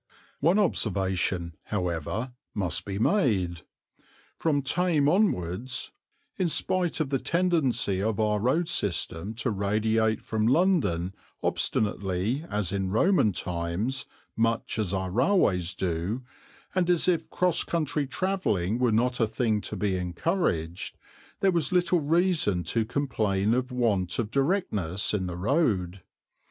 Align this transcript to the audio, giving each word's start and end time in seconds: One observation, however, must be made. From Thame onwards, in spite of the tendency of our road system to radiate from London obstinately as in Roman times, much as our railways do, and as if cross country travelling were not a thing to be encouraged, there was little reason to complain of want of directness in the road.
One 0.39 0.57
observation, 0.57 1.53
however, 1.65 2.33
must 2.55 2.85
be 2.85 2.97
made. 2.97 3.61
From 4.39 4.63
Thame 4.63 5.07
onwards, 5.07 5.91
in 6.39 6.47
spite 6.47 6.99
of 6.99 7.11
the 7.11 7.19
tendency 7.19 8.01
of 8.01 8.19
our 8.19 8.39
road 8.39 8.67
system 8.67 9.35
to 9.35 9.51
radiate 9.51 10.23
from 10.23 10.47
London 10.47 11.13
obstinately 11.43 12.43
as 12.49 12.71
in 12.71 12.89
Roman 12.89 13.31
times, 13.31 14.07
much 14.35 14.79
as 14.79 14.91
our 14.91 15.11
railways 15.11 15.75
do, 15.75 16.23
and 16.73 16.89
as 16.89 17.07
if 17.07 17.29
cross 17.29 17.63
country 17.63 18.07
travelling 18.07 18.79
were 18.79 18.91
not 18.91 19.19
a 19.19 19.27
thing 19.27 19.61
to 19.61 19.75
be 19.75 19.97
encouraged, 19.97 20.97
there 21.41 21.51
was 21.51 21.71
little 21.71 21.99
reason 21.99 22.63
to 22.63 22.85
complain 22.85 23.53
of 23.53 23.71
want 23.71 24.17
of 24.17 24.31
directness 24.31 25.13
in 25.13 25.27
the 25.27 25.37
road. 25.37 26.01